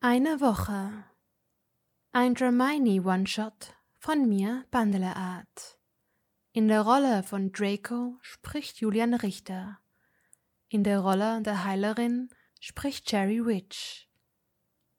[0.00, 1.04] Eine Woche.
[2.12, 5.80] Ein Dramini One-Shot von mir, Bandeleart.
[6.52, 9.80] In der Rolle von Draco spricht Julian Richter.
[10.68, 12.28] In der Rolle der Heilerin
[12.60, 14.08] spricht Jerry Witch.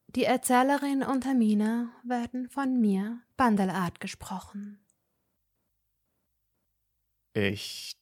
[0.08, 4.86] Die Erzählerin und Hermine werden von mir, Bandeleart, gesprochen.
[7.32, 7.96] Ich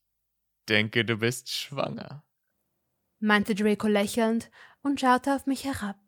[0.67, 2.25] denke, du bist schwanger,
[3.19, 4.49] meinte Draco lächelnd
[4.81, 5.99] und schaute auf mich herab.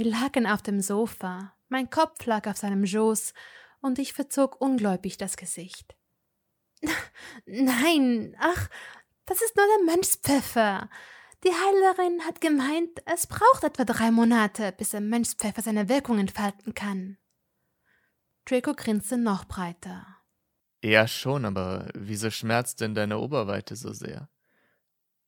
[0.00, 3.34] Wir lagen auf dem Sofa, mein Kopf lag auf seinem Schoß,
[3.82, 5.94] und ich verzog ungläubig das Gesicht.
[7.44, 8.70] Nein, ach,
[9.26, 10.88] das ist nur der Mönchspfeffer.
[11.44, 16.72] Die Heilerin hat gemeint, es braucht etwa drei Monate, bis der Mönchspfeffer seine Wirkung entfalten
[16.72, 17.18] kann.
[18.46, 20.06] Draco grinste noch breiter.
[20.82, 24.30] Ja, schon, aber wieso schmerzt denn deine Oberweite so sehr?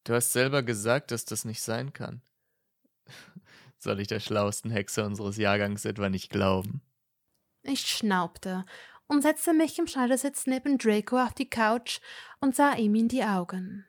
[0.05, 2.23] Du hast selber gesagt, dass das nicht sein kann.
[3.83, 6.83] Soll ich der schlauesten Hexe unseres Jahrgangs etwa nicht glauben?
[7.65, 8.65] Ich schnaubte
[9.09, 11.99] und setzte mich im Schneidersitz neben Draco auf die Couch
[12.41, 13.85] und sah ihm in die Augen.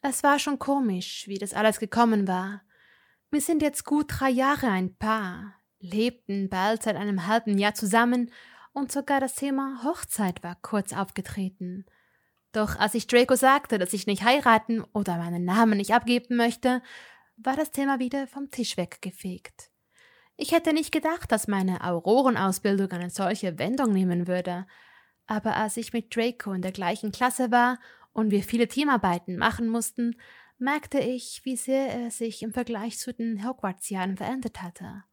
[0.00, 2.62] Es war schon komisch, wie das alles gekommen war.
[3.30, 8.32] Wir sind jetzt gut drei Jahre ein Paar, lebten bald seit einem halben Jahr zusammen
[8.72, 11.84] und sogar das Thema Hochzeit war kurz aufgetreten.
[12.52, 16.80] Doch als ich Draco sagte, dass ich nicht heiraten oder meinen Namen nicht abgeben möchte,
[17.42, 19.70] war das Thema wieder vom Tisch weggefegt.
[20.36, 24.66] Ich hätte nicht gedacht, dass meine Aurorenausbildung eine solche Wendung nehmen würde,
[25.26, 27.78] aber als ich mit Draco in der gleichen Klasse war
[28.12, 30.16] und wir viele Teamarbeiten machen mussten,
[30.58, 35.04] merkte ich, wie sehr er sich im Vergleich zu den Hogwarts-Jahren verändert hatte.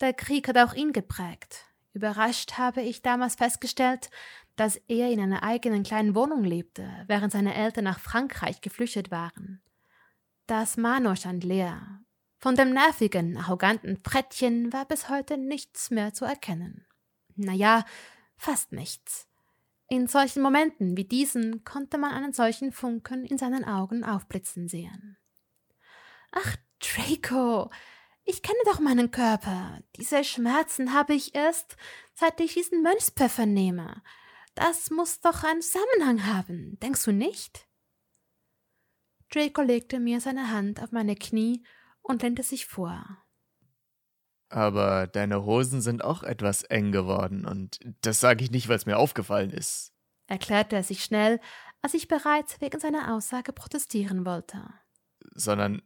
[0.00, 4.10] Der Krieg hat auch ihn geprägt, Überrascht habe ich damals festgestellt,
[4.54, 9.60] dass er in einer eigenen kleinen Wohnung lebte, während seine Eltern nach Frankreich geflüchtet waren.
[10.48, 12.00] Das Manor stand leer.
[12.38, 16.86] Von dem nervigen, arroganten Frettchen war bis heute nichts mehr zu erkennen.
[17.36, 17.84] Naja,
[18.38, 19.28] fast nichts.
[19.90, 25.18] In solchen Momenten wie diesen konnte man einen solchen Funken in seinen Augen aufblitzen sehen.
[26.32, 27.70] Ach, Draco,
[28.24, 29.80] ich kenne doch meinen Körper.
[29.96, 31.76] Diese Schmerzen habe ich erst,
[32.14, 34.02] seit ich diesen Mönchspfeffer nehme.
[34.54, 37.67] Das muss doch einen Zusammenhang haben, denkst du nicht?
[39.32, 41.62] Draco legte mir seine Hand auf meine Knie
[42.02, 43.04] und lehnte sich vor.
[44.48, 48.86] Aber deine Hosen sind auch etwas eng geworden, und das sage ich nicht, weil es
[48.86, 49.92] mir aufgefallen ist,
[50.26, 51.40] erklärte er sich schnell,
[51.82, 54.62] als ich bereits wegen seiner Aussage protestieren wollte.
[55.34, 55.82] Sondern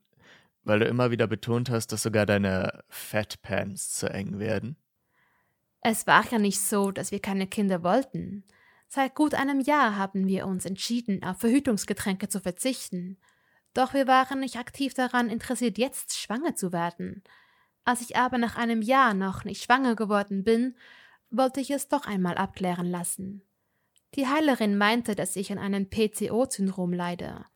[0.65, 4.77] weil du immer wieder betont hast, dass sogar deine Fat Pants zu eng werden?
[5.81, 8.45] Es war ja nicht so, dass wir keine Kinder wollten.
[8.87, 13.19] Seit gut einem Jahr haben wir uns entschieden, auf Verhütungsgetränke zu verzichten.
[13.75, 17.23] Doch wir waren nicht aktiv daran interessiert, jetzt schwanger zu werden.
[17.85, 20.77] Als ich aber nach einem Jahr noch nicht schwanger geworden bin,
[21.31, 23.43] wollte ich es doch einmal abklären lassen.
[24.15, 27.47] Die Heilerin meinte, dass ich an einem PCO-Syndrom leide.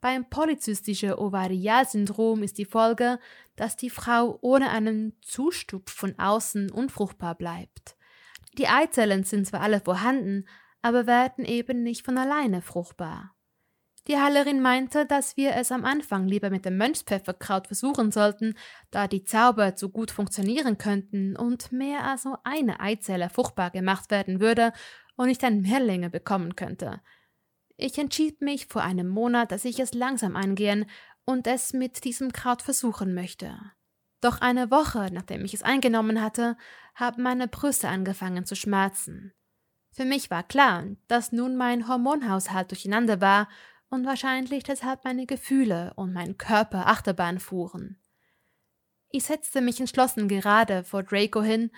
[0.00, 3.20] Beim polyzystischen Ovarialsyndrom ist die Folge,
[3.54, 7.96] dass die Frau ohne einen Zustupf von außen unfruchtbar bleibt.
[8.58, 10.46] Die Eizellen sind zwar alle vorhanden,
[10.82, 13.31] aber werden eben nicht von alleine fruchtbar.
[14.08, 18.54] Die Heilerin meinte, dass wir es am Anfang lieber mit dem Mönchspfefferkraut versuchen sollten,
[18.90, 24.10] da die Zauber zu gut funktionieren könnten und mehr als nur eine Eizelle fruchtbar gemacht
[24.10, 24.72] werden würde
[25.14, 27.00] und ich dann Mehrlinge bekommen könnte.
[27.76, 30.86] Ich entschied mich vor einem Monat, dass ich es langsam angehen
[31.24, 33.56] und es mit diesem Kraut versuchen möchte.
[34.20, 36.56] Doch eine Woche, nachdem ich es eingenommen hatte,
[36.94, 39.32] haben meine Brüste angefangen zu schmerzen.
[39.92, 43.48] Für mich war klar, dass nun mein Hormonhaushalt durcheinander war
[43.92, 48.00] und wahrscheinlich deshalb meine Gefühle und mein Körper Achterbahn fuhren.
[49.10, 51.70] Ich setzte mich entschlossen gerade vor Draco hin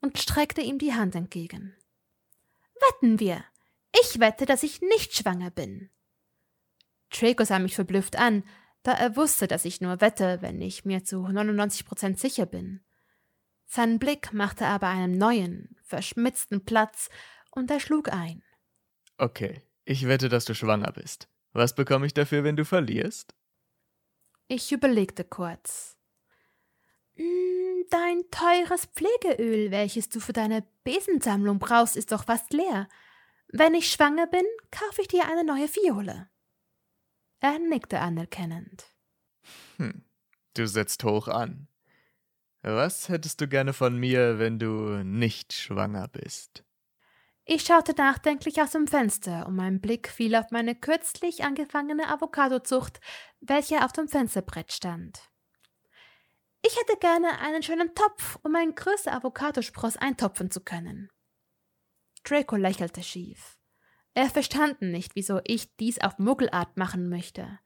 [0.00, 1.76] und streckte ihm die Hand entgegen.
[2.80, 3.44] Wetten wir,
[4.00, 5.90] ich wette, dass ich nicht schwanger bin.
[7.10, 8.44] Draco sah mich verblüfft an,
[8.82, 12.82] da er wusste, dass ich nur wette, wenn ich mir zu 99% sicher bin.
[13.66, 17.10] Sein Blick machte aber einen neuen, verschmitzten Platz
[17.50, 18.42] und er schlug ein.
[19.18, 21.28] Okay, ich wette, dass du schwanger bist.
[21.52, 23.34] Was bekomme ich dafür, wenn du verlierst?
[24.48, 25.96] Ich überlegte kurz.
[27.14, 32.88] Hm, dein teures Pflegeöl, welches du für deine Besensammlung brauchst, ist doch fast leer.
[33.48, 36.28] Wenn ich schwanger bin, kaufe ich dir eine neue Fiole.
[37.40, 38.86] Er nickte anerkennend.
[39.76, 40.04] Hm,
[40.54, 41.68] du setzt hoch an.
[42.62, 46.64] Was hättest du gerne von mir, wenn du nicht schwanger bist?
[47.50, 53.00] Ich schaute nachdenklich aus dem Fenster und mein Blick fiel auf meine kürzlich angefangene Avocadozucht,
[53.40, 55.18] welche auf dem Fensterbrett stand.
[56.60, 61.08] Ich hätte gerne einen schönen Topf, um mein größter Avocadospross eintopfen zu können.
[62.22, 63.56] Draco lächelte schief.
[64.12, 67.58] Er verstand nicht, wieso ich dies auf Muggelart machen möchte.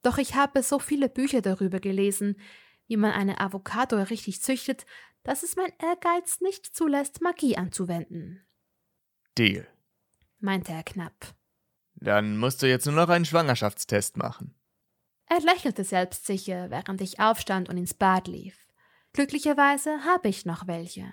[0.00, 2.40] Doch ich habe so viele Bücher darüber gelesen,
[2.86, 4.86] wie man eine Avocado richtig züchtet,
[5.24, 8.46] dass es mein Ehrgeiz nicht zulässt, Magie anzuwenden.
[9.40, 9.66] Deal,
[10.40, 11.34] meinte er knapp.
[11.94, 14.54] Dann musst du jetzt nur noch einen Schwangerschaftstest machen.
[15.24, 18.58] Er lächelte selbstsicher, während ich aufstand und ins Bad lief.
[19.14, 21.10] Glücklicherweise habe ich noch welche.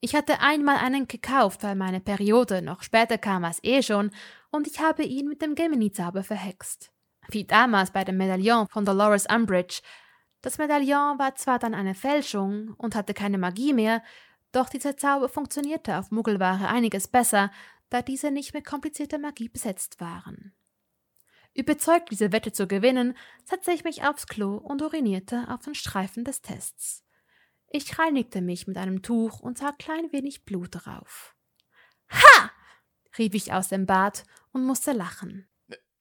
[0.00, 4.10] Ich hatte einmal einen gekauft, weil meine Periode noch später kam als eh schon,
[4.50, 6.92] und ich habe ihn mit dem Gemini-Zauber verhext.
[7.30, 9.80] Wie damals bei dem Medaillon von Dolores Umbridge.
[10.42, 14.02] Das Medaillon war zwar dann eine Fälschung und hatte keine Magie mehr,
[14.56, 17.52] doch dieser Zauber funktionierte auf Muggelware einiges besser,
[17.90, 20.54] da diese nicht mit komplizierter Magie besetzt waren.
[21.54, 26.24] Überzeugt, diese Wette zu gewinnen, setzte ich mich aufs Klo und urinierte auf den Streifen
[26.24, 27.04] des Tests.
[27.68, 31.34] Ich reinigte mich mit einem Tuch und sah klein wenig Blut drauf.
[32.10, 32.50] Ha!
[33.18, 35.48] rief ich aus dem Bad und musste lachen.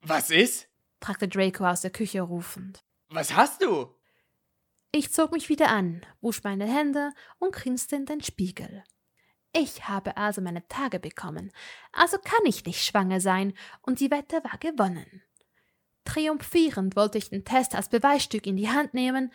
[0.01, 0.67] Was ist?
[1.01, 2.83] fragte Draco aus der Küche rufend.
[3.09, 3.94] Was hast du?
[4.97, 8.81] Ich zog mich wieder an, wusch meine Hände und grinste in den Spiegel.
[9.51, 11.51] Ich habe also meine Tage bekommen,
[11.91, 15.21] also kann ich nicht schwanger sein, und die Wette war gewonnen.
[16.05, 19.33] Triumphierend wollte ich den Test als Beweisstück in die Hand nehmen,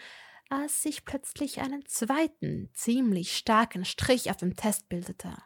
[0.48, 5.36] als sich plötzlich einen zweiten, ziemlich starken Strich auf dem Test bildete.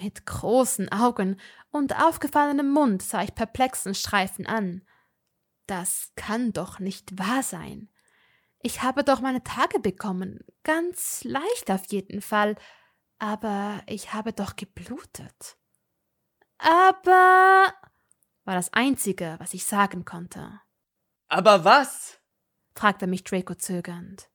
[0.00, 1.40] Mit großen Augen
[1.70, 4.82] und aufgefallenem Mund sah ich perplexen Streifen an.
[5.68, 7.91] Das kann doch nicht wahr sein.
[8.62, 12.54] Ich habe doch meine Tage bekommen, ganz leicht auf jeden Fall,
[13.18, 15.56] aber ich habe doch geblutet.
[16.58, 17.74] Aber
[18.44, 20.60] war das Einzige, was ich sagen konnte.
[21.28, 22.20] Aber was?
[22.74, 24.30] fragte mich Draco zögernd.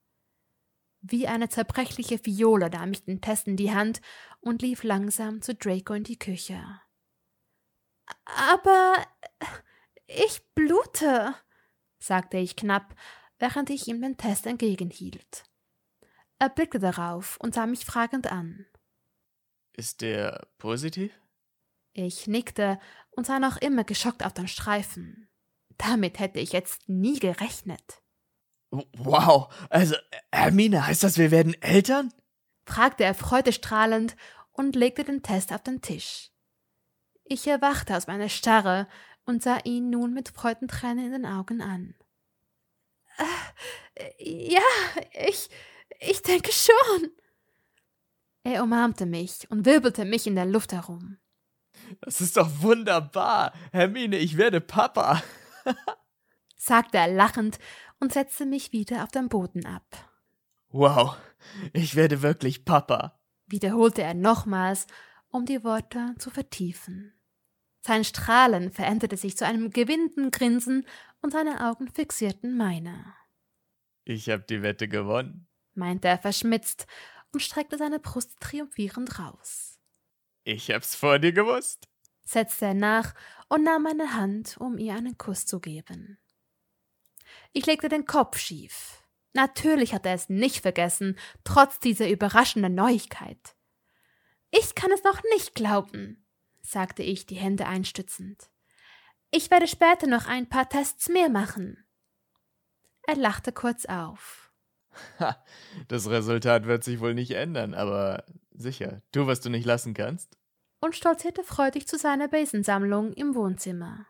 [1.02, 4.02] Wie eine zerbrechliche Fiole nahm ich den Test in die Hand
[4.42, 6.62] und lief langsam zu Draco in die Küche.
[8.26, 8.96] Aber
[10.06, 11.34] ich blute,
[12.00, 12.96] sagte ich knapp,
[13.40, 15.44] während ich ihm den Test entgegenhielt.
[16.40, 18.66] Er blickte darauf und sah mich fragend an.
[19.74, 21.12] Ist der positiv?
[21.94, 22.80] Ich nickte
[23.12, 25.28] und sah noch immer geschockt auf den Streifen.
[25.78, 28.02] Damit hätte ich jetzt nie gerechnet.
[28.70, 29.96] Wow, also
[30.32, 32.14] Hermine, heißt das, wir werden Eltern?
[32.66, 34.16] fragte er freudestrahlend
[34.52, 36.32] und legte den Test auf den Tisch.
[37.24, 38.88] Ich erwachte aus meiner Starre
[39.26, 41.96] und sah ihn nun mit Freudentränen in den Augen an.
[43.96, 44.62] Äh, ja,
[45.28, 45.50] ich,
[46.00, 47.10] ich denke schon.
[48.44, 51.18] Er umarmte mich und wirbelte mich in der Luft herum.
[52.02, 53.54] Das ist doch wunderbar.
[53.72, 55.24] Hermine, ich werde Papa.
[56.56, 57.60] sagte er lachend
[58.00, 59.86] und setzte mich wieder auf den Boden ab.
[60.70, 61.18] Wow,
[61.74, 64.86] ich werde wirklich Papa, wiederholte er nochmals,
[65.30, 67.14] um die Worte zu vertiefen.
[67.88, 70.86] Sein Strahlen veränderte sich zu einem gewinnenden Grinsen
[71.22, 73.16] und seine Augen fixierten meine.
[74.04, 76.86] Ich hab die Wette gewonnen, meinte er verschmitzt
[77.32, 79.80] und streckte seine Brust triumphierend raus.
[80.44, 81.88] Ich hab's vor dir gewusst,
[82.26, 83.16] setzte er nach
[83.48, 86.20] und nahm meine Hand, um ihr einen Kuss zu geben.
[87.54, 89.02] Ich legte den Kopf schief.
[89.32, 93.56] Natürlich hatte er es nicht vergessen, trotz dieser überraschenden Neuigkeit.
[94.52, 96.27] Ich kann es noch nicht glauben,
[96.68, 98.50] sagte ich, die Hände einstützend.
[99.32, 101.86] Ich werde später noch ein paar Tests mehr machen.
[103.04, 104.52] Er lachte kurz auf.
[105.20, 105.44] Ha,
[105.88, 110.38] das Resultat wird sich wohl nicht ändern, aber sicher, tu, was du nicht lassen kannst.
[110.80, 114.08] Und stolzierte freudig zu seiner Besensammlung im Wohnzimmer.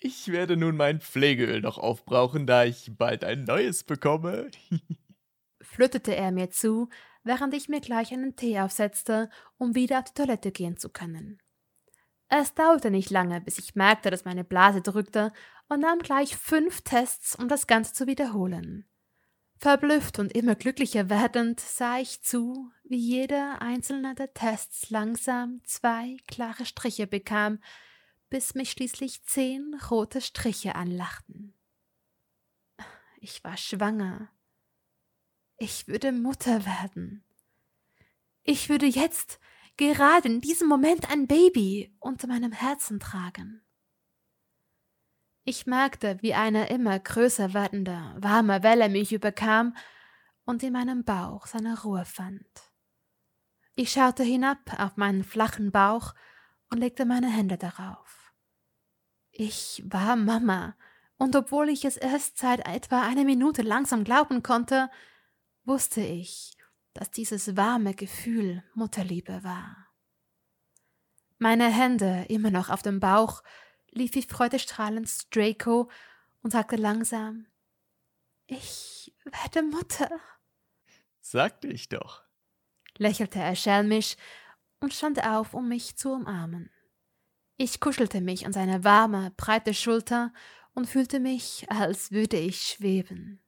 [0.00, 4.50] Ich werde nun mein Pflegeöl noch aufbrauchen, da ich bald ein neues bekomme.
[5.66, 6.88] flütterte er mir zu,
[7.24, 11.38] während ich mir gleich einen Tee aufsetzte, um wieder auf die Toilette gehen zu können.
[12.28, 15.32] Es dauerte nicht lange, bis ich merkte, dass meine Blase drückte
[15.68, 18.88] und nahm gleich fünf Tests, um das Ganze zu wiederholen.
[19.58, 26.18] Verblüfft und immer glücklicher werdend sah ich zu, wie jeder einzelne der Tests langsam zwei
[26.26, 27.60] klare Striche bekam,
[28.28, 31.54] bis mich schließlich zehn rote Striche anlachten.
[33.18, 34.28] Ich war schwanger.
[35.56, 37.24] Ich würde Mutter werden.
[38.42, 39.40] Ich würde jetzt,
[39.76, 43.62] gerade in diesem Moment, ein Baby unter meinem Herzen tragen.
[45.44, 49.76] Ich merkte, wie eine immer größer werdende, warme Welle mich überkam
[50.44, 52.46] und in meinem Bauch seine Ruhe fand.
[53.76, 56.14] Ich schaute hinab auf meinen flachen Bauch
[56.70, 58.32] und legte meine Hände darauf.
[59.30, 60.74] Ich war Mama,
[61.18, 64.90] und obwohl ich es erst seit etwa einer Minute langsam glauben konnte,
[65.64, 66.55] wusste ich,
[66.96, 69.88] dass dieses warme Gefühl Mutterliebe war.
[71.38, 73.42] Meine Hände immer noch auf dem Bauch,
[73.90, 75.90] lief ich freudestrahlend zu Draco
[76.42, 77.46] und sagte langsam
[78.46, 80.08] Ich werde Mutter.
[81.20, 82.22] Sagte ich doch,
[82.96, 84.16] lächelte er schelmisch
[84.80, 86.70] und stand auf, um mich zu umarmen.
[87.58, 90.32] Ich kuschelte mich an seine warme, breite Schulter
[90.72, 93.42] und fühlte mich, als würde ich schweben.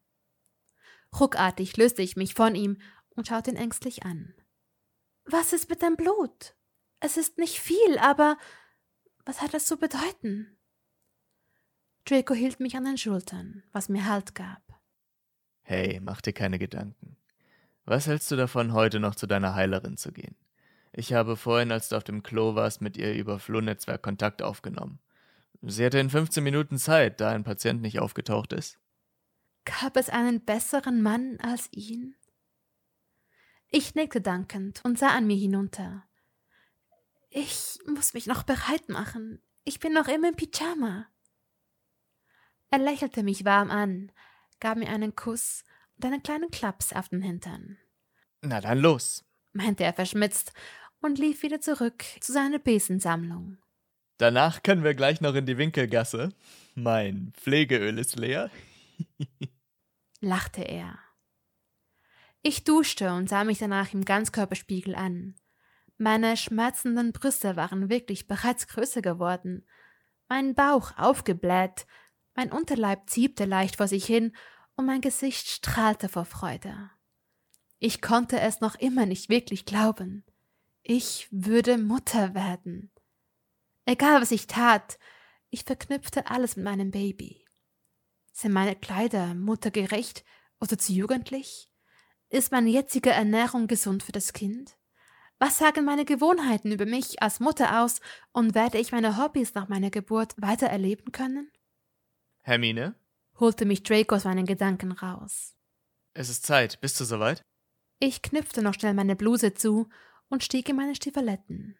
[1.18, 2.78] Ruckartig löste ich mich von ihm
[3.18, 4.32] und schaute ihn ängstlich an.
[5.24, 6.54] Was ist mit dem Blut?
[7.00, 8.38] Es ist nicht viel, aber
[9.24, 10.56] was hat das zu bedeuten?
[12.06, 14.62] Draco hielt mich an den Schultern, was mir Halt gab.
[15.62, 17.18] Hey, mach dir keine Gedanken.
[17.84, 20.36] Was hältst du davon, heute noch zu deiner Heilerin zu gehen?
[20.92, 25.00] Ich habe vorhin, als du auf dem Klo warst, mit ihr über Flohnetzwerk Kontakt aufgenommen.
[25.60, 28.78] Sie hatte in 15 Minuten Zeit, da ein Patient nicht aufgetaucht ist.
[29.64, 32.14] Gab es einen besseren Mann als ihn?
[33.70, 36.04] Ich nickte dankend und sah an mir hinunter.
[37.30, 39.42] Ich muss mich noch bereit machen.
[39.64, 41.06] Ich bin noch immer im Pyjama.
[42.70, 44.12] Er lächelte mich warm an,
[44.60, 45.64] gab mir einen Kuss
[45.96, 47.78] und einen kleinen Klaps auf den Hintern.
[48.40, 50.52] Na dann los, meinte er verschmitzt
[51.00, 53.58] und lief wieder zurück zu seiner Besensammlung.
[54.16, 56.30] Danach können wir gleich noch in die Winkelgasse.
[56.74, 58.50] Mein Pflegeöl ist leer.
[60.20, 60.98] lachte er.
[62.42, 65.34] Ich duschte und sah mich danach im Ganzkörperspiegel an.
[65.96, 69.66] Meine schmerzenden Brüste waren wirklich bereits größer geworden,
[70.28, 71.86] mein Bauch aufgebläht,
[72.34, 74.36] mein Unterleib ziebte leicht vor sich hin
[74.76, 76.90] und mein Gesicht strahlte vor Freude.
[77.78, 80.24] Ich konnte es noch immer nicht wirklich glauben.
[80.82, 82.92] Ich würde Mutter werden.
[83.86, 84.98] Egal was ich tat,
[85.50, 87.44] ich verknüpfte alles mit meinem Baby.
[88.32, 90.24] Sind meine Kleider muttergerecht
[90.60, 91.70] oder zu jugendlich?
[92.30, 94.76] Ist meine jetzige Ernährung gesund für das Kind?
[95.38, 98.00] Was sagen meine Gewohnheiten über mich als Mutter aus
[98.32, 101.50] und werde ich meine Hobbys nach meiner Geburt weiter erleben können?
[102.42, 102.94] Hermine?
[103.40, 105.54] holte mich Draco aus meinen Gedanken raus.
[106.12, 106.80] Es ist Zeit.
[106.80, 107.42] Bist du soweit?
[108.00, 109.88] Ich knüpfte noch schnell meine Bluse zu
[110.28, 111.78] und stieg in meine Stiefeletten.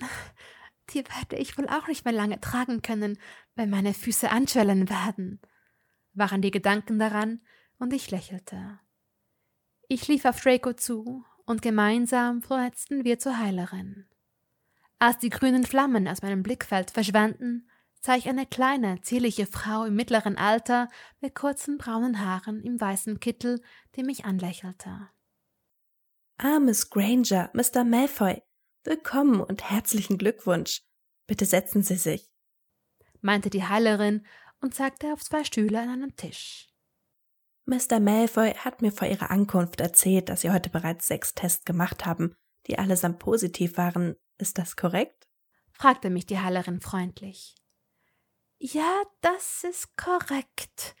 [0.90, 3.18] Die werde ich wohl auch nicht mehr lange tragen können,
[3.54, 5.40] wenn meine Füße anschwellen werden,
[6.12, 7.40] waren die Gedanken daran,
[7.78, 8.80] und ich lächelte.
[9.94, 14.06] Ich lief auf Draco zu, und gemeinsam flotzten wir zur Heilerin.
[14.98, 17.68] Als die grünen Flammen aus meinem Blickfeld verschwanden,
[18.00, 20.88] sah ich eine kleine, zierliche Frau im mittleren Alter
[21.20, 23.60] mit kurzen braunen Haaren im weißen Kittel,
[23.94, 25.10] die mich anlächelte.
[26.62, 27.84] Miss Granger, Mr.
[27.84, 28.42] Malfoy,
[28.84, 30.80] willkommen und herzlichen Glückwunsch.
[31.26, 32.32] Bitte setzen Sie sich,
[33.20, 34.26] meinte die Heilerin
[34.62, 36.71] und zeigte auf zwei Stühle an einem Tisch.
[37.64, 38.00] Mr.
[38.00, 42.34] Malfoy hat mir vor Ihrer Ankunft erzählt, dass Sie heute bereits sechs Tests gemacht haben,
[42.66, 44.16] die allesamt positiv waren.
[44.38, 45.28] Ist das korrekt?
[45.70, 47.54] fragte mich die Heilerin freundlich.
[48.58, 50.94] Ja, das ist korrekt,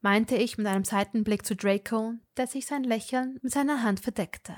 [0.00, 4.54] meinte ich mit einem Seitenblick zu Draco, der sich sein Lächeln mit seiner Hand verdeckte.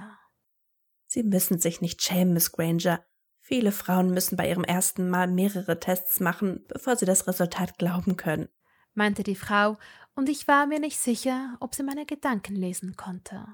[1.07, 3.05] Sie müssen sich nicht schämen, Miss Granger.
[3.41, 8.17] Viele Frauen müssen bei ihrem ersten Mal mehrere Tests machen, bevor sie das Resultat glauben
[8.17, 8.49] können,
[8.95, 9.77] meinte die Frau,
[10.15, 13.47] und ich war mir nicht sicher, ob sie meine Gedanken lesen konnte.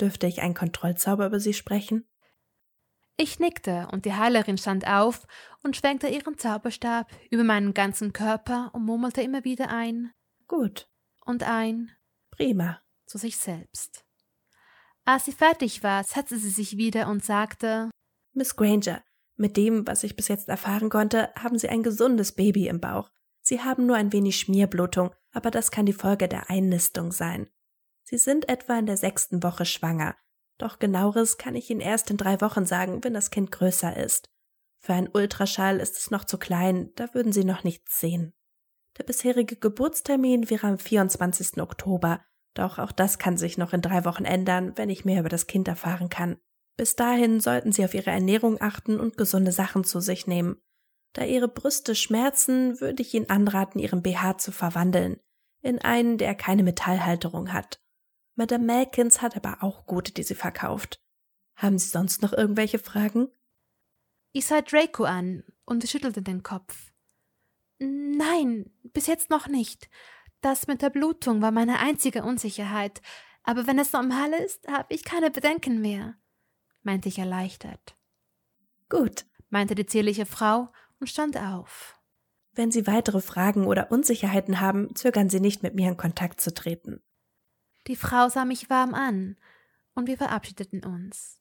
[0.00, 2.08] Dürfte ich einen Kontrollzauber über sie sprechen?
[3.16, 5.26] Ich nickte, und die Heilerin stand auf
[5.64, 10.12] und schwenkte ihren Zauberstab über meinen ganzen Körper und murmelte immer wieder ein
[10.46, 10.88] Gut
[11.24, 11.90] und ein
[12.30, 14.04] Prima zu sich selbst.
[15.04, 17.90] Als sie fertig war, setzte sie sich wieder und sagte
[18.34, 19.02] Miss Granger,
[19.36, 23.10] mit dem, was ich bis jetzt erfahren konnte, haben Sie ein gesundes Baby im Bauch.
[23.48, 27.48] Sie haben nur ein wenig Schmierblutung, aber das kann die Folge der Einnistung sein.
[28.02, 30.16] Sie sind etwa in der sechsten Woche schwanger,
[30.58, 34.28] doch genaueres kann ich Ihnen erst in drei Wochen sagen, wenn das Kind größer ist.
[34.80, 38.34] Für einen Ultraschall ist es noch zu klein, da würden Sie noch nichts sehen.
[38.98, 41.56] Der bisherige Geburtstermin wäre am 24.
[41.62, 42.20] Oktober,
[42.52, 45.46] doch auch das kann sich noch in drei Wochen ändern, wenn ich mehr über das
[45.46, 46.36] Kind erfahren kann.
[46.76, 50.60] Bis dahin sollten Sie auf Ihre Ernährung achten und gesunde Sachen zu sich nehmen.
[51.18, 55.18] Da Ihre Brüste schmerzen, würde ich Ihnen anraten, Ihren BH zu verwandeln.
[55.62, 57.80] In einen, der keine Metallhalterung hat.
[58.36, 61.02] Madame Malkins hat aber auch gute, die sie verkauft.
[61.56, 63.32] Haben Sie sonst noch irgendwelche Fragen?
[64.30, 66.92] Ich sah Draco an und schüttelte den Kopf.
[67.80, 69.90] Nein, bis jetzt noch nicht.
[70.40, 73.02] Das mit der Blutung war meine einzige Unsicherheit,
[73.42, 76.14] aber wenn es normal ist, habe ich keine Bedenken mehr,
[76.82, 77.96] meinte ich erleichtert.
[78.88, 80.68] Gut, meinte die zierliche Frau
[81.00, 81.98] und stand auf.
[82.52, 86.52] Wenn Sie weitere Fragen oder Unsicherheiten haben, zögern Sie nicht, mit mir in Kontakt zu
[86.52, 87.00] treten.
[87.86, 89.36] Die Frau sah mich warm an,
[89.94, 91.40] und wir verabschiedeten uns.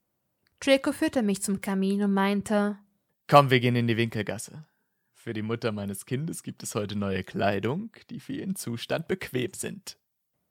[0.59, 2.79] Draco führte mich zum Kamin und meinte
[3.27, 4.65] Komm, wir gehen in die Winkelgasse.
[5.13, 9.53] Für die Mutter meines Kindes gibt es heute neue Kleidung, die für ihren Zustand bequem
[9.53, 9.97] sind.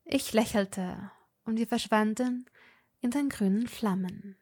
[0.04, 1.10] Ich lächelte,
[1.44, 2.44] und wir verschwanden
[3.00, 4.36] in den grünen Flammen.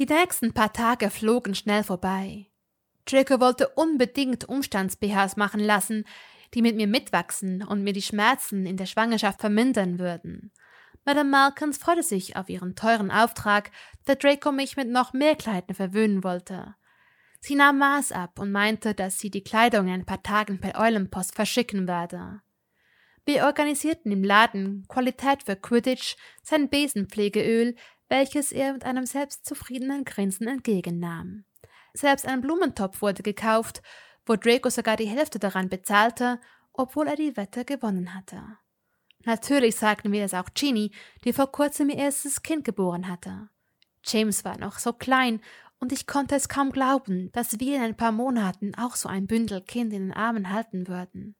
[0.00, 2.46] Die nächsten paar Tage flogen schnell vorbei.
[3.04, 6.06] Draco wollte unbedingt Umstands-BHs machen lassen,
[6.54, 10.52] die mit mir mitwachsen und mir die Schmerzen in der Schwangerschaft vermindern würden.
[11.04, 13.72] Madame Malkins freute sich auf ihren teuren Auftrag,
[14.06, 16.76] da Draco mich mit noch mehr Kleidern verwöhnen wollte.
[17.40, 20.80] Sie nahm Maß ab und meinte, dass sie die Kleidung in ein paar Tagen per
[20.80, 22.40] Eulenpost verschicken werde.
[23.26, 27.76] Wir organisierten im Laden Qualität für Quidditch sein Besenpflegeöl,
[28.10, 31.44] welches er mit einem selbstzufriedenen Grinsen entgegennahm.
[31.94, 33.82] Selbst ein Blumentopf wurde gekauft,
[34.26, 36.38] wo Draco sogar die Hälfte daran bezahlte,
[36.72, 38.42] obwohl er die Wette gewonnen hatte.
[39.24, 40.92] Natürlich sagten wir es auch Ginny,
[41.24, 43.48] die vor kurzem ihr erstes Kind geboren hatte.
[44.04, 45.40] James war noch so klein,
[45.78, 49.26] und ich konnte es kaum glauben, dass wir in ein paar Monaten auch so ein
[49.26, 51.36] Bündel Kind in den Armen halten würden.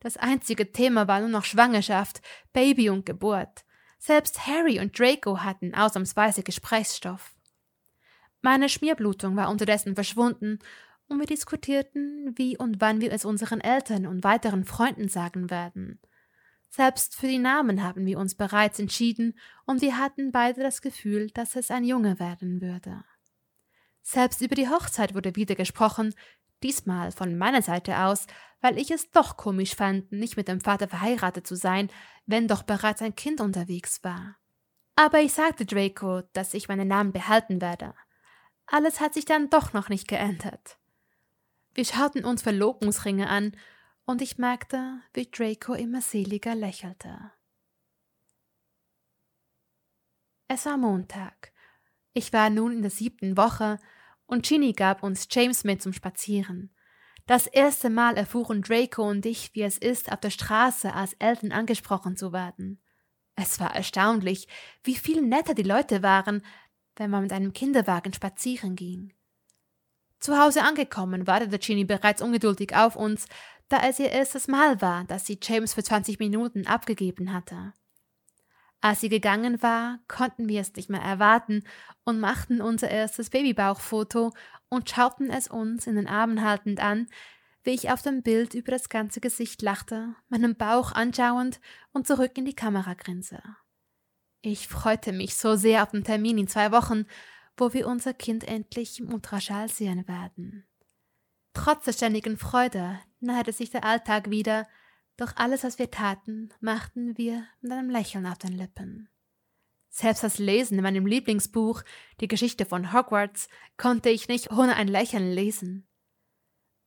[0.00, 2.20] Das einzige Thema war nur noch Schwangerschaft,
[2.52, 3.64] Baby und Geburt.
[3.98, 7.34] Selbst Harry und Draco hatten ausnahmsweise Gesprächsstoff.
[8.40, 10.60] Meine Schmierblutung war unterdessen verschwunden,
[11.08, 16.00] und wir diskutierten, wie und wann wir es unseren Eltern und weiteren Freunden sagen werden.
[16.68, 21.30] Selbst für die Namen haben wir uns bereits entschieden, und wir hatten beide das Gefühl,
[21.30, 23.04] dass es ein Junge werden würde.
[24.02, 26.14] Selbst über die Hochzeit wurde wieder gesprochen,
[26.62, 28.26] diesmal von meiner Seite aus,
[28.60, 31.90] weil ich es doch komisch fand, nicht mit dem Vater verheiratet zu sein,
[32.26, 34.36] wenn doch bereits ein Kind unterwegs war.
[34.96, 37.94] Aber ich sagte Draco, dass ich meinen Namen behalten werde.
[38.66, 40.78] Alles hat sich dann doch noch nicht geändert.
[41.74, 43.52] Wir schauten uns Verlobungsringe an,
[44.08, 47.30] und ich merkte, wie Draco immer seliger lächelte.
[50.48, 51.52] Es war Montag.
[52.14, 53.78] Ich war nun in der siebten Woche,
[54.28, 56.70] und Ginny gab uns James mit zum Spazieren.
[57.26, 61.50] Das erste Mal erfuhren Draco und ich, wie es ist, auf der Straße als Eltern
[61.50, 62.80] angesprochen zu werden.
[63.34, 64.46] Es war erstaunlich,
[64.84, 66.42] wie viel netter die Leute waren,
[66.96, 69.12] wenn man mit einem Kinderwagen spazieren ging.
[70.20, 73.26] Zu Hause angekommen, wartete Ginny bereits ungeduldig auf uns,
[73.68, 77.74] da es ihr erstes Mal war, dass sie James für 20 Minuten abgegeben hatte.
[78.80, 81.64] Als sie gegangen war, konnten wir es nicht mehr erwarten
[82.04, 84.32] und machten unser erstes Babybauchfoto
[84.68, 87.08] und schauten es uns in den Armen haltend an,
[87.64, 91.60] wie ich auf dem Bild über das ganze Gesicht lachte, meinen Bauch anschauend
[91.92, 93.42] und zurück in die Kamera grinse.
[94.42, 97.06] Ich freute mich so sehr auf den Termin in zwei Wochen,
[97.56, 100.68] wo wir unser Kind endlich im Ultraschall sehen werden.
[101.52, 104.68] Trotz der ständigen Freude nahte sich der Alltag wieder,
[105.18, 109.10] doch alles, was wir taten, machten wir mit einem Lächeln auf den Lippen.
[109.90, 111.82] Selbst das Lesen in meinem Lieblingsbuch,
[112.20, 115.88] die Geschichte von Hogwarts, konnte ich nicht ohne ein Lächeln lesen.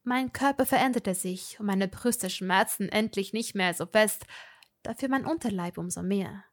[0.03, 4.25] Mein Körper veränderte sich und meine Brüste schmerzten endlich nicht mehr so fest,
[4.81, 6.45] dafür mein Unterleib umso mehr.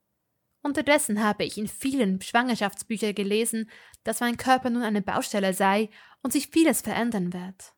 [0.62, 3.70] Unterdessen habe ich in vielen Schwangerschaftsbüchern gelesen,
[4.02, 5.90] dass mein Körper nun eine Baustelle sei
[6.22, 7.74] und sich vieles verändern wird.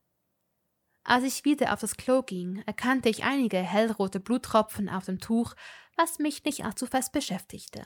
[1.02, 5.54] Als ich wieder auf das Klo ging, erkannte ich einige hellrote Bluttropfen auf dem Tuch,
[5.96, 7.84] was mich nicht allzu fest beschäftigte.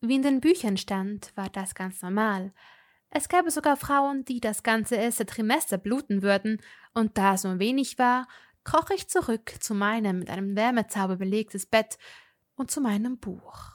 [0.00, 2.52] Wie in den Büchern stand, war das ganz normal.
[3.10, 6.60] Es gäbe sogar Frauen, die das ganze erste Trimester bluten würden,
[6.92, 8.26] und da es so wenig war,
[8.64, 11.98] kroch ich zurück zu meinem mit einem Wärmezauber belegtes Bett
[12.56, 13.70] und zu meinem Buch.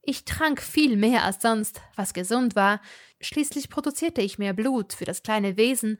[0.00, 2.80] Ich trank viel mehr als sonst, was gesund war,
[3.20, 5.98] schließlich produzierte ich mehr Blut für das kleine Wesen,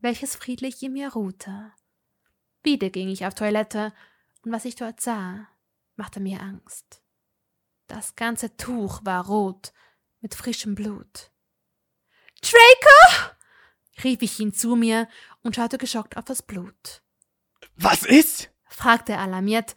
[0.00, 1.72] welches friedlich in mir ruhte.
[2.62, 3.92] Wieder ging ich auf Toilette,
[4.42, 5.48] und was ich dort sah,
[5.96, 7.02] machte mir Angst.
[7.86, 9.72] Das ganze Tuch war rot,
[10.20, 11.30] mit frischem Blut.
[12.40, 13.34] Draco!
[14.04, 15.08] rief ich ihn zu mir
[15.42, 17.02] und schaute geschockt auf das Blut.
[17.76, 18.50] Was ist?
[18.66, 19.74] fragte er alarmiert,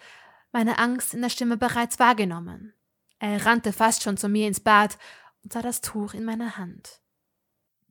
[0.52, 2.74] meine Angst in der Stimme bereits wahrgenommen.
[3.20, 4.98] Er rannte fast schon zu mir ins Bad
[5.44, 7.02] und sah das Tuch in meiner Hand.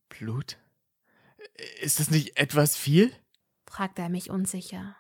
[0.09, 0.59] Blut?
[1.81, 3.13] Ist das nicht etwas viel?
[3.67, 4.97] fragte er mich unsicher.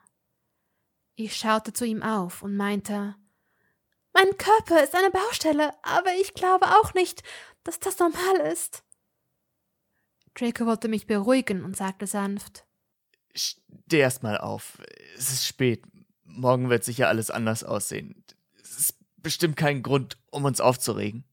[1.14, 3.16] Ich schaute zu ihm auf und meinte
[4.12, 7.22] Mein Körper ist eine Baustelle, aber ich glaube auch nicht,
[7.64, 8.82] dass das normal ist.
[10.34, 12.64] Draco wollte mich beruhigen und sagte sanft
[13.34, 14.78] Steh erst mal auf.
[15.16, 15.84] Es ist spät.
[16.24, 18.24] Morgen wird sicher alles anders aussehen.
[18.62, 21.24] Es ist bestimmt kein Grund, um uns aufzuregen.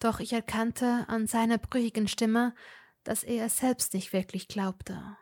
[0.00, 2.54] Doch ich erkannte an seiner brüchigen Stimme,
[3.04, 5.16] dass er es selbst nicht wirklich glaubte.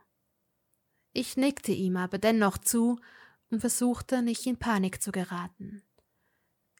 [1.12, 3.01] Ich nickte ihm aber dennoch zu
[3.51, 5.83] und versuchte, nicht in Panik zu geraten.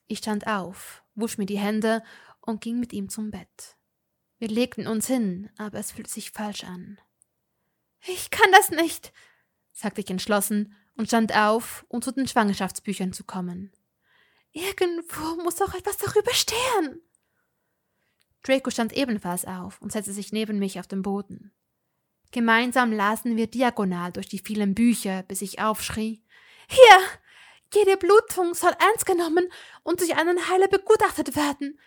[0.07, 2.03] Ich stand auf, wusch mir die Hände
[2.41, 3.77] und ging mit ihm zum Bett.
[4.39, 7.01] Wir legten uns hin, aber es fühlte sich falsch an.
[8.07, 9.13] Ich kann das nicht,
[9.73, 13.73] sagte ich entschlossen und stand auf, um zu den Schwangerschaftsbüchern zu kommen.
[14.53, 17.03] Irgendwo muss auch etwas darüber stehen.
[18.43, 21.53] Draco stand ebenfalls auf und setzte sich neben mich auf den Boden.
[22.31, 26.23] Gemeinsam lasen wir diagonal durch die vielen Bücher, bis ich aufschrie.
[26.69, 26.99] Hier!
[27.75, 29.47] Jede Blutung soll ernst genommen
[29.83, 31.79] und durch einen Heiler begutachtet werden.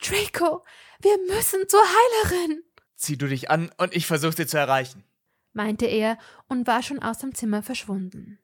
[0.00, 0.64] Draco,
[1.00, 2.62] wir müssen zur Heilerin.
[2.94, 5.04] Zieh du dich an und ich versuche sie zu erreichen,
[5.52, 8.38] meinte er und war schon aus dem Zimmer verschwunden.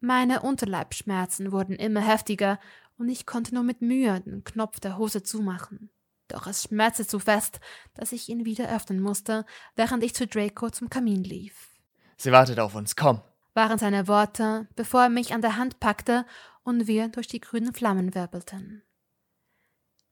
[0.00, 2.58] Meine Unterleibschmerzen wurden immer heftiger
[2.98, 5.90] und ich konnte nur mit Mühe den Knopf der Hose zumachen.
[6.28, 7.60] Doch es schmerzte zu fest,
[7.94, 9.44] dass ich ihn wieder öffnen musste,
[9.76, 11.70] während ich zu Draco zum Kamin lief.
[12.16, 13.22] Sie wartet auf uns, komm
[13.54, 16.24] waren seine Worte, bevor er mich an der Hand packte
[16.62, 18.82] und wir durch die grünen Flammen wirbelten.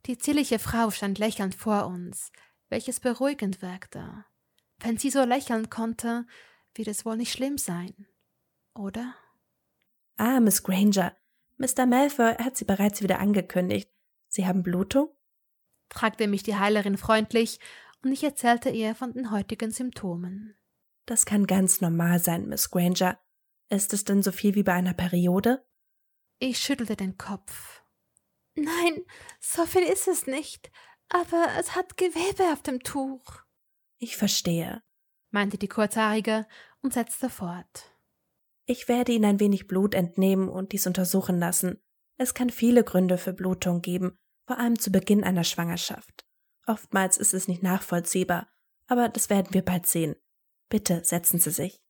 [0.06, 2.32] Die zierliche Frau stand lächelnd vor uns,
[2.68, 4.24] welches beruhigend wirkte.
[4.78, 6.26] Wenn sie so lächeln konnte,
[6.74, 8.06] wird es wohl nicht schlimm sein,
[8.74, 9.14] oder?
[10.16, 11.14] Ah, Miss Granger,
[11.58, 11.86] Mr.
[11.86, 13.90] Malfoy hat Sie bereits wieder angekündigt.
[14.28, 15.10] Sie haben Blutung?
[15.90, 17.60] Fragte mich die Heilerin freundlich,
[18.02, 20.56] und ich erzählte ihr von den heutigen Symptomen.
[21.06, 23.18] Das kann ganz normal sein, Miss Granger.
[23.68, 25.64] Ist es denn so viel wie bei einer Periode?
[26.38, 27.82] Ich schüttelte den Kopf.
[28.54, 29.04] Nein,
[29.38, 30.70] so viel ist es nicht,
[31.08, 33.42] aber es hat Gewebe auf dem Tuch.
[33.98, 34.82] Ich verstehe,
[35.30, 36.46] meinte die Kurzhaarige
[36.80, 37.94] und setzte fort.
[38.64, 41.82] Ich werde Ihnen ein wenig Blut entnehmen und dies untersuchen lassen.
[42.16, 44.18] Es kann viele Gründe für Blutung geben,
[44.50, 46.24] vor allem zu Beginn einer Schwangerschaft.
[46.66, 48.48] Oftmals ist es nicht nachvollziehbar,
[48.88, 50.16] aber das werden wir bald sehen.
[50.68, 51.80] Bitte setzen Sie sich.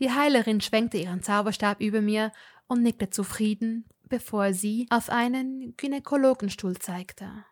[0.00, 2.32] Die Heilerin schwenkte ihren Zauberstab über mir
[2.66, 7.44] und nickte zufrieden, bevor sie auf einen Gynäkologenstuhl zeigte.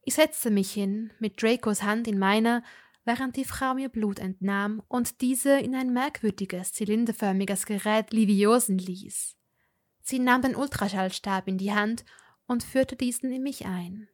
[0.00, 2.64] Ich setzte mich hin, mit Dracos Hand in meiner,
[3.04, 9.36] während die Frau mir Blut entnahm und diese in ein merkwürdiges, zylinderförmiges Gerät liviosen ließ.
[10.00, 12.06] Sie nahm den Ultraschallstab in die Hand
[12.50, 14.08] und führte diesen in mich ein.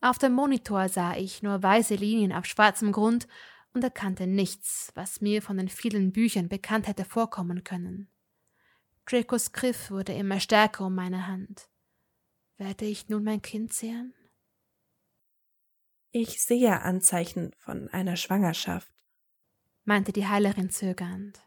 [0.00, 3.28] Auf dem Monitor sah ich nur weiße Linien auf schwarzem Grund
[3.72, 8.10] und erkannte nichts, was mir von den vielen Büchern bekannt hätte vorkommen können.
[9.06, 11.68] Dracos Griff wurde immer stärker um meine Hand.
[12.56, 14.12] Werde ich nun mein Kind sehen?
[16.10, 18.92] Ich sehe Anzeichen von einer Schwangerschaft,
[19.84, 21.40] meinte die Heilerin zögernd.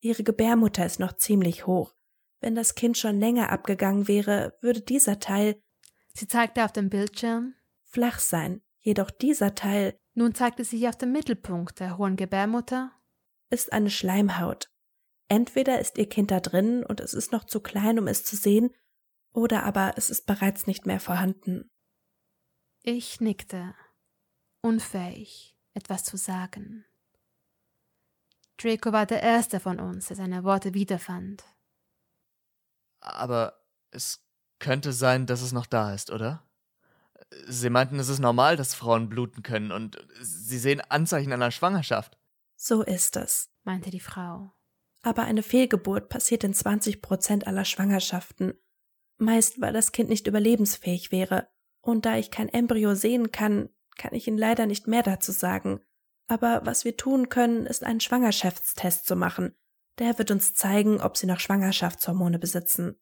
[0.00, 1.97] Ihre Gebärmutter ist noch ziemlich hoch.
[2.40, 5.60] Wenn das Kind schon länger abgegangen wäre, würde dieser Teil
[6.14, 11.12] Sie zeigte auf dem Bildschirm flach sein, jedoch dieser Teil nun zeigte sich auf dem
[11.12, 12.92] Mittelpunkt der hohen Gebärmutter
[13.50, 14.68] ist eine Schleimhaut.
[15.28, 18.34] Entweder ist ihr Kind da drin und es ist noch zu klein, um es zu
[18.34, 18.70] sehen,
[19.32, 21.70] oder aber es ist bereits nicht mehr vorhanden.
[22.82, 23.74] Ich nickte,
[24.60, 26.84] unfähig, etwas zu sagen.
[28.56, 31.44] Draco war der erste von uns, der seine Worte wiederfand.
[33.00, 34.24] Aber es
[34.58, 36.44] könnte sein, dass es noch da ist, oder?
[37.46, 42.18] Sie meinten, es ist normal, dass Frauen bluten können und Sie sehen Anzeichen einer Schwangerschaft.
[42.56, 44.52] So ist es, meinte die Frau.
[45.02, 48.54] Aber eine Fehlgeburt passiert in 20 Prozent aller Schwangerschaften.
[49.16, 51.48] Meist, weil das Kind nicht überlebensfähig wäre.
[51.80, 55.80] Und da ich kein Embryo sehen kann, kann ich Ihnen leider nicht mehr dazu sagen.
[56.26, 59.54] Aber was wir tun können, ist einen Schwangerschaftstest zu machen.
[59.98, 63.00] Der wird uns zeigen, ob Sie noch Schwangerschaftshormone besitzen.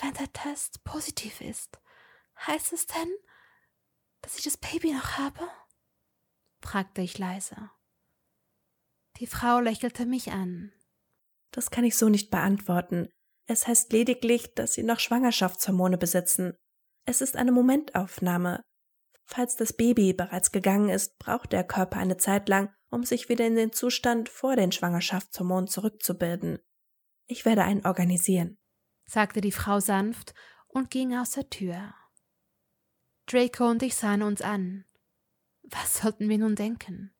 [0.00, 1.80] Wenn der Test positiv ist,
[2.46, 3.14] heißt es denn,
[4.22, 5.48] dass ich das Baby noch habe?
[6.60, 7.70] fragte ich leise.
[9.18, 10.72] Die Frau lächelte mich an.
[11.50, 13.08] Das kann ich so nicht beantworten.
[13.46, 16.56] Es heißt lediglich, dass Sie noch Schwangerschaftshormone besitzen.
[17.04, 18.62] Es ist eine Momentaufnahme.
[19.26, 23.46] Falls das Baby bereits gegangen ist, braucht der Körper eine Zeit lang, um sich wieder
[23.46, 26.60] in den Zustand vor den Schwangerschaftshormonen zurückzubilden.
[27.26, 28.56] Ich werde einen organisieren,
[29.04, 30.32] sagte die Frau sanft
[30.68, 31.92] und ging aus der Tür.
[33.26, 34.84] Draco und ich sahen uns an.
[35.64, 37.12] Was sollten wir nun denken?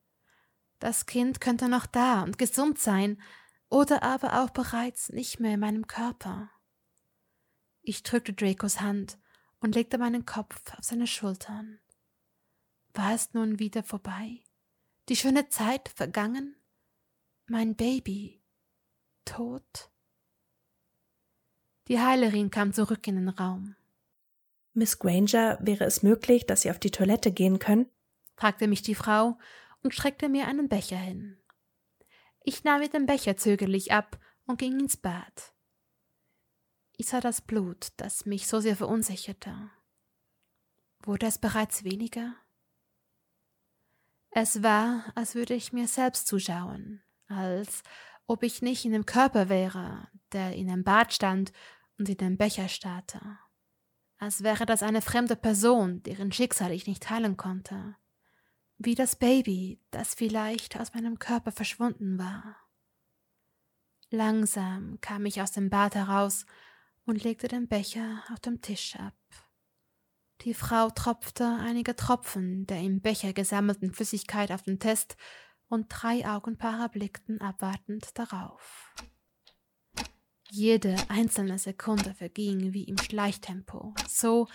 [0.78, 3.20] Das Kind könnte noch da und gesund sein,
[3.68, 6.50] oder aber auch bereits nicht mehr in meinem Körper.
[7.82, 9.18] Ich drückte Dracos Hand
[9.58, 11.80] und legte meinen Kopf auf seine Schultern.
[12.96, 14.42] War es nun wieder vorbei?
[15.10, 16.56] Die schöne Zeit vergangen?
[17.46, 18.42] Mein Baby
[19.26, 19.90] tot?
[21.88, 23.76] Die Heilerin kam zurück in den Raum.
[24.72, 27.90] Miss Granger, wäre es möglich, dass Sie auf die Toilette gehen können?
[28.34, 29.38] fragte mich die Frau
[29.82, 31.38] und streckte mir einen Becher hin.
[32.44, 35.52] Ich nahm mir den Becher zögerlich ab und ging ins Bad.
[36.96, 39.70] Ich sah das Blut, das mich so sehr verunsicherte.
[41.02, 42.34] Wurde es bereits weniger?
[44.38, 47.82] Es war, als würde ich mir selbst zuschauen, als
[48.26, 51.54] ob ich nicht in dem Körper wäre, der in dem Bad stand
[51.98, 53.18] und in den Becher starrte.
[54.18, 57.96] Als wäre das eine fremde Person, deren Schicksal ich nicht teilen konnte.
[58.76, 62.56] Wie das Baby, das vielleicht aus meinem Körper verschwunden war.
[64.10, 66.44] Langsam kam ich aus dem Bad heraus
[67.06, 69.16] und legte den Becher auf dem Tisch ab.
[70.42, 75.16] Die Frau tropfte einige Tropfen der im Becher gesammelten Flüssigkeit auf den Test,
[75.68, 78.94] und drei Augenpaare blickten abwartend darauf.
[80.48, 84.46] Jede einzelne Sekunde verging wie im Schleichtempo, so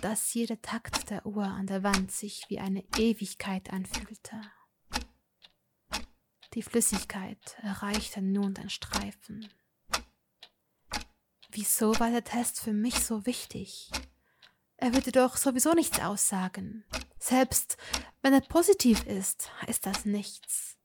[0.00, 4.40] dass jeder Takt der Uhr an der Wand sich wie eine Ewigkeit anfühlte.
[6.54, 9.48] Die Flüssigkeit erreichte nun den Streifen.
[11.50, 13.90] Wieso war der Test für mich so wichtig?
[14.82, 16.82] Er würde doch sowieso nichts aussagen.
[17.16, 17.76] Selbst
[18.20, 20.76] wenn er positiv ist, ist das nichts.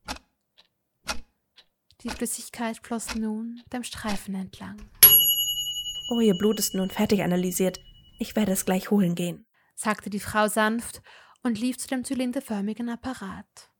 [2.01, 4.77] Die Flüssigkeit floss nun dem Streifen entlang.
[6.11, 7.79] Oh, Ihr Blut ist nun fertig analysiert.
[8.19, 11.01] Ich werde es gleich holen gehen, sagte die Frau sanft
[11.41, 13.71] und lief zu dem zylinderförmigen Apparat.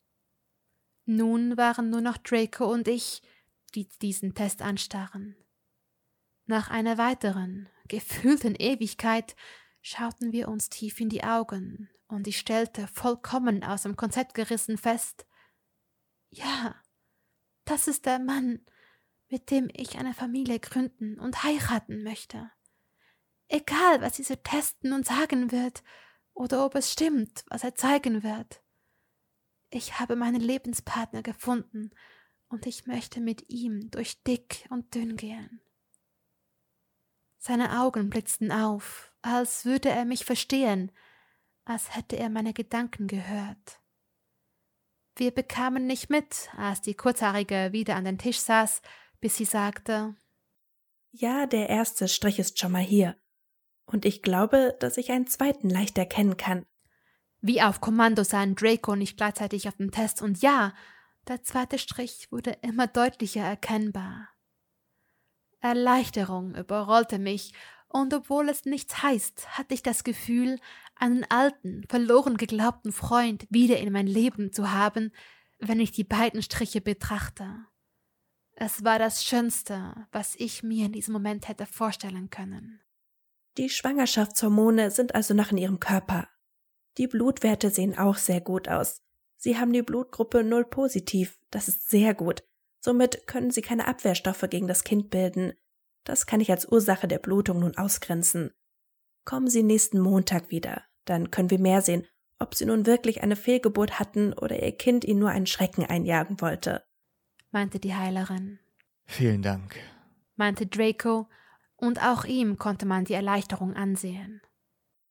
[1.05, 3.21] Nun waren nur noch Draco und ich,
[3.75, 5.35] die diesen Test anstarren.
[6.47, 9.35] Nach einer weiteren, gefühlten Ewigkeit
[9.87, 14.77] schauten wir uns tief in die Augen, und ich stellte, vollkommen aus dem Konzept gerissen,
[14.77, 15.25] fest
[16.29, 16.75] Ja,
[17.63, 18.65] das ist der Mann,
[19.29, 22.51] mit dem ich eine Familie gründen und heiraten möchte.
[23.47, 25.83] Egal, was dieser testen und sagen wird,
[26.33, 28.61] oder ob es stimmt, was er zeigen wird.
[29.69, 31.91] Ich habe meinen Lebenspartner gefunden,
[32.49, 35.61] und ich möchte mit ihm durch dick und dünn gehen.
[37.37, 40.91] Seine Augen blitzten auf, als würde er mich verstehen,
[41.65, 43.81] als hätte er meine Gedanken gehört.
[45.15, 48.81] Wir bekamen nicht mit, als die Kurzhaarige wieder an den Tisch saß,
[49.19, 50.15] bis sie sagte
[51.11, 53.15] Ja, der erste Strich ist schon mal hier.
[53.85, 56.65] Und ich glaube, dass ich einen zweiten leicht erkennen kann.
[57.41, 60.73] Wie auf Kommando sahen Draco nicht gleichzeitig auf dem Test und ja,
[61.27, 64.29] der zweite Strich wurde immer deutlicher erkennbar.
[65.59, 67.53] Erleichterung überrollte mich,
[67.89, 70.59] und obwohl es nichts heißt, hatte ich das Gefühl,
[70.95, 75.11] einen alten, verloren geglaubten Freund wieder in mein Leben zu haben,
[75.59, 77.65] wenn ich die beiden Striche betrachte.
[78.55, 82.81] Es war das Schönste, was ich mir in diesem Moment hätte vorstellen können.
[83.57, 86.27] Die Schwangerschaftshormone sind also noch in ihrem Körper.
[86.97, 89.01] Die Blutwerte sehen auch sehr gut aus.
[89.37, 92.43] Sie haben die Blutgruppe null positiv, das ist sehr gut.
[92.79, 95.53] Somit können sie keine Abwehrstoffe gegen das Kind bilden.
[96.07, 98.53] Das kann ich als Ursache der Blutung nun ausgrenzen.
[99.25, 102.07] Kommen Sie nächsten Montag wieder, dann können wir mehr sehen,
[102.39, 106.39] ob Sie nun wirklich eine Fehlgeburt hatten oder Ihr Kind Ihnen nur einen Schrecken einjagen
[106.39, 106.85] wollte,
[107.51, 108.57] meinte die Heilerin.
[109.05, 109.75] Vielen Dank,
[110.37, 111.27] meinte Draco,
[111.75, 114.41] und auch ihm konnte man die Erleichterung ansehen.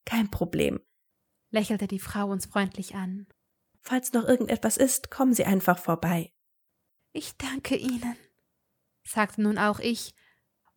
[0.06, 0.80] Kein Problem,
[1.50, 3.26] lächelte die Frau uns freundlich an.
[3.82, 6.32] Falls noch irgendetwas ist, kommen Sie einfach vorbei.
[7.12, 8.16] Ich danke Ihnen,
[9.04, 10.14] sagte nun auch ich,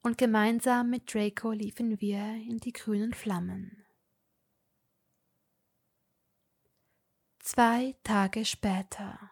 [0.01, 3.85] und gemeinsam mit Draco liefen wir in die grünen Flammen.
[7.39, 9.31] Zwei Tage später.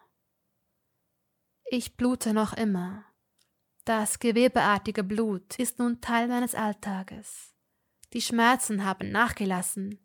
[1.70, 3.04] Ich blute noch immer.
[3.84, 7.54] Das gewebeartige Blut ist nun Teil meines Alltages.
[8.12, 9.98] Die Schmerzen haben nachgelassen,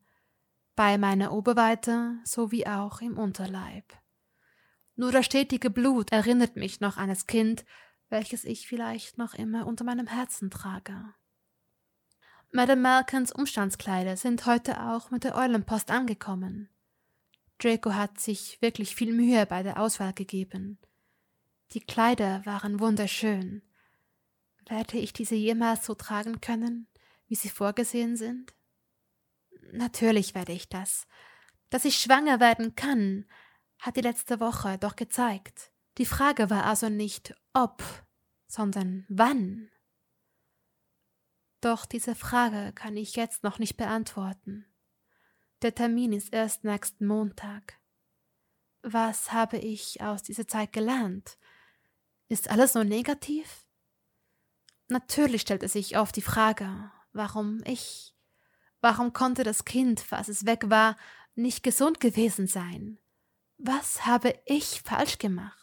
[0.76, 3.86] bei meiner Oberweite sowie auch im Unterleib.
[4.95, 7.65] Nur das stetige Blut erinnert mich noch an das Kind,
[8.13, 11.13] welches ich vielleicht noch immer unter meinem Herzen trage.
[12.52, 16.69] Madame Malkins Umstandskleider sind heute auch mit der Eulenpost angekommen.
[17.58, 20.78] Draco hat sich wirklich viel Mühe bei der Auswahl gegeben.
[21.71, 23.63] Die Kleider waren wunderschön.
[24.67, 26.88] Werde ich diese jemals so tragen können,
[27.28, 28.54] wie sie vorgesehen sind?
[29.71, 31.08] Natürlich werde ich das.
[31.71, 33.26] Dass ich schwanger werden kann,
[33.80, 35.71] hat die letzte Woche doch gezeigt.
[35.97, 37.84] Die Frage war also nicht ob,
[38.54, 39.72] sondern wann.
[41.60, 44.66] Doch diese Frage kann ich jetzt noch nicht beantworten.
[45.63, 47.80] Der Termin ist erst nächsten Montag.
[48.84, 51.38] Was habe ich aus dieser Zeit gelernt?
[52.28, 53.66] Ist alles nur negativ?
[54.88, 58.13] Natürlich stellte sich oft die Frage, warum ich?
[58.82, 60.96] Warum konnte das Kind, falls es weg war,
[61.34, 63.00] nicht gesund gewesen sein?
[63.58, 65.62] Was habe ich falsch gemacht?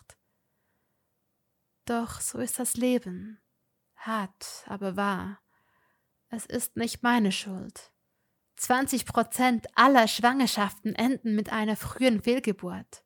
[1.91, 3.41] Doch so ist das Leben.
[3.97, 5.41] Hart, aber wahr.
[6.29, 7.91] Es ist nicht meine Schuld.
[8.59, 13.03] 20 Prozent aller Schwangerschaften enden mit einer frühen Fehlgeburt.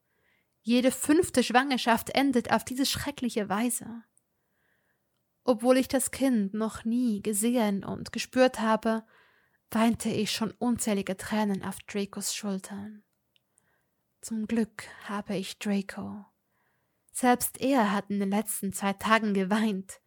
[0.60, 4.04] Jede fünfte Schwangerschaft endet auf diese schreckliche Weise.
[5.44, 9.06] Obwohl ich das Kind noch nie gesehen und gespürt habe,
[9.70, 13.02] weinte ich schon unzählige Tränen auf Dracos Schultern.
[14.20, 16.26] Zum Glück habe ich Draco.
[17.14, 20.00] Selbst er hat in den letzten zwei Tagen geweint,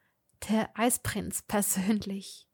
[0.50, 2.50] der Eisprinz persönlich.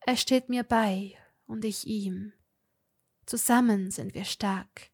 [0.00, 2.32] Er steht mir bei und ich ihm.
[3.26, 4.90] Zusammen sind wir stark.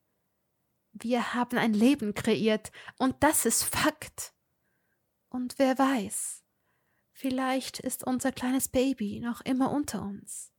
[0.93, 4.35] Wir haben ein Leben kreiert und das ist Fakt.
[5.29, 6.43] Und wer weiß,
[7.12, 10.51] vielleicht ist unser kleines Baby noch immer unter uns.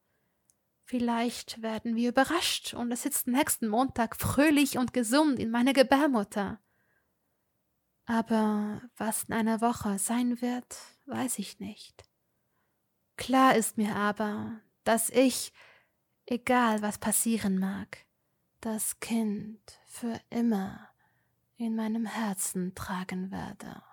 [0.86, 6.62] Vielleicht werden wir überrascht und es sitzt nächsten Montag fröhlich und gesund in meiner Gebärmutter.
[8.08, 12.06] Aber was in einer Woche sein wird, weiß ich nicht.
[13.18, 15.52] Klar ist mir aber, dass ich,
[16.26, 18.06] egal was passieren mag,
[18.62, 20.90] das Kind für immer
[21.58, 23.84] in meinem Herzen tragen werde.